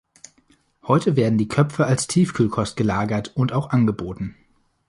[0.81, 4.33] Heute werden die Köpfe als Tiefkühlkost gelagert und auch angeboten.